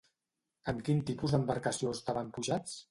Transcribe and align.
En 0.73 0.81
quin 0.89 1.03
tipus 1.11 1.37
d'embarcació 1.37 1.97
estaven 2.01 2.35
pujats? 2.39 2.79